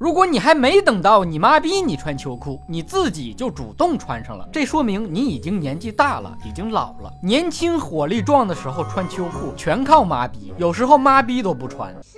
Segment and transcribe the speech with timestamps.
[0.00, 7.12] 如果你还没等到你妈逼你穿秋裤，你自己就主动穿上了，这说明你已经年纪大了，已经老了。
[7.22, 11.92] 年轻火力壮的时候穿秋裤，全靠妈逼，有时候妈逼都不穿。
[12.02, 12.16] 世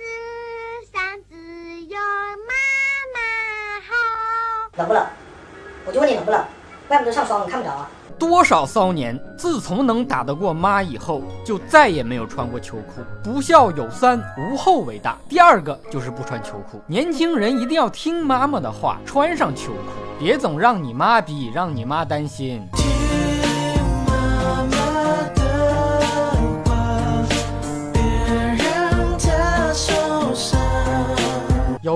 [0.93, 1.35] 上只
[1.87, 1.99] 有
[2.47, 2.53] 妈
[3.13, 3.19] 妈
[3.85, 4.77] 好。
[4.77, 5.05] 冷不冷？
[5.85, 6.41] 我就问你冷不冷？
[6.93, 7.89] 怪不得上骚，你看不着啊。
[8.19, 13.01] 多少骚年，自从能打得过妈以后，就再也没有穿过秋裤。
[13.23, 15.17] 不孝有三，无后为大。
[15.27, 16.79] 第二个就是不穿秋裤。
[16.85, 19.79] 年轻人一定要听妈妈的话，穿上秋裤，
[20.19, 22.61] 别总让你妈逼，让你妈担心。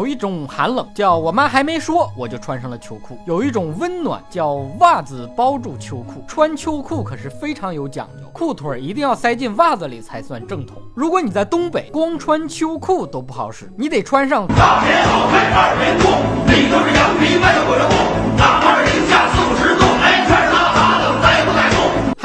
[0.08, 6.24] 一种寒冷，叫我妈还没说，我就穿上了秋裤；有一种温暖，叫袜子包住秋裤。
[6.28, 10.78] 穿秋裤可是非常有讲究，裤腿一定要塞进袜子里才算正统。
[10.96, 14.48] 如果你在东北，光穿秋裤都不好使，你得穿上。
[14.48, 16.08] 大棉袄配二棉裤，
[16.52, 16.97] 里头是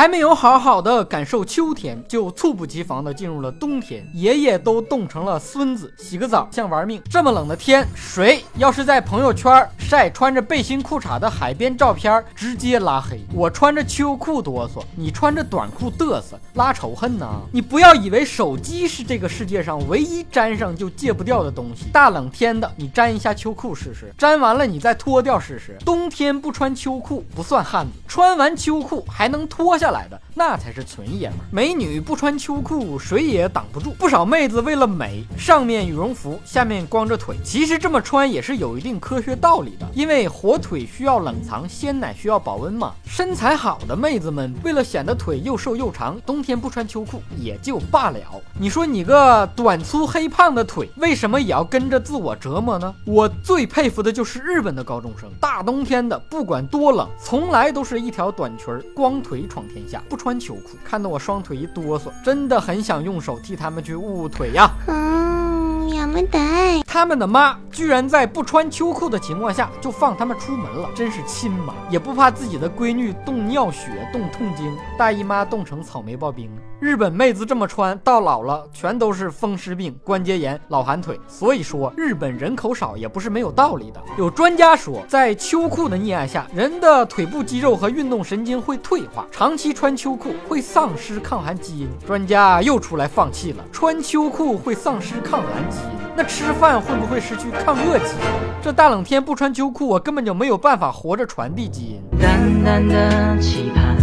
[0.03, 4.05] 还没有好好的感受秋天，就猝不及防的进入了冬天。
[4.13, 7.01] 爷爷都冻成了孙子，洗个澡像玩命。
[7.09, 13.21] 这么冷的天，谁要是在朋友圈晒穿着背心裤衩的海边照片，直接拉黑。
[13.33, 17.41] 我穿着秋裤哆嗦，你穿着短裤嘚瑟，拉仇恨呢？
[17.53, 21.85] 你不要以为手机是这个世界上唯一粘上就戒不掉的东西。
[21.93, 25.79] 大冷天的，你粘一下秋裤试试，粘完了你再脱掉试试。
[25.85, 31.45] 冬天不穿秋裤不算汉子，穿完秋裤还能脱下来的，那才是纯爷们儿。
[31.51, 33.93] 美女不穿秋裤，谁也挡不住。
[33.93, 37.37] 不少妹子为了美，上面羽绒服，下面光着腿。
[37.45, 42.93] 其实这么穿也是有一定科学道理的，因为火腿需要冷藏，鲜奶需要保温嘛。
[43.05, 48.19] 身材好的妹子们为了显得腿又瘦又长，冬天不穿秋裤也就罢了。
[48.59, 52.95] 你说你个短粗黑胖的腿，为什么也要跟着自我折磨呢？
[53.05, 64.71] 我最佩服的就是日本的高中生，大冬天的不管多冷，从来都是一条短裙，光腿闯天下，不穿秋裤，看得我双腿一哆嗦，真的很想用手替他们去捂捂腿呀。
[64.87, 66.39] 嗯，要么得。
[66.87, 76.51] 他们的妈居然在不穿秋裤的情况下就放他们出门了，真是亲妈，也不怕自己的闺女冻尿血、冻痛经，大姨妈冻成草莓刨冰。
[76.83, 81.17] 日本妹子这么穿到老了，全都是风湿病、关节炎、老寒腿。
[81.29, 84.03] 所以说，日本人口少也不是没有道理的。
[84.19, 91.89] 有专家说，在秋裤的溺爱下，人的腿部肌肉和运动神经会退化，长期穿秋裤会丧失抗寒基因。
[92.05, 98.61] 专家又出来放弃了，穿秋裤会丧失抗寒基因，那吃饭会不会失去抗热基因？
[98.61, 102.03] 这大冷天不穿秋裤，我根本就没有办法活着传递基因。
[102.21, 103.97] 淡淡的期盼，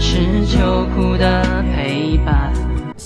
[0.00, 0.58] 是秋
[0.96, 1.41] 裤的。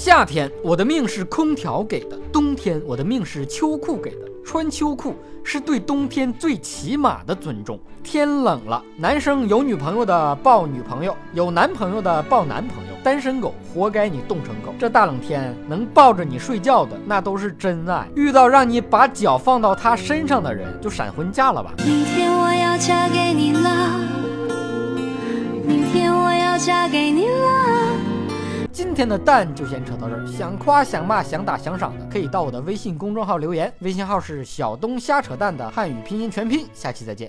[0.06, 4.18] 夏天我的命是空调给的，冬天我的命是秋裤给的。
[4.44, 7.76] 穿秋裤是对冬天最起码的尊重。
[8.04, 12.92] 天冷了，男生有女朋友的抱女朋友，有男朋友的抱男朋友。
[13.02, 14.72] 单身狗活该你冻成狗。
[14.78, 18.06] 这大冷天能抱着你睡觉的，那都是真爱。
[18.14, 21.74] 遇到让你把脚放到他身上的人，就闪婚嫁了吧。
[21.78, 24.00] 明天我要嫁给你了，
[28.76, 36.66] 今天的蛋就先扯到这儿，想夸想骂想打想赏的，可以到我的微信公众号留言，微信号是小东瞎扯蛋的汉语拼音全拼。
[36.74, 37.24] 下期再见。